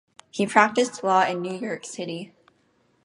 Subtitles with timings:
[0.31, 2.33] He practiced law in New York City.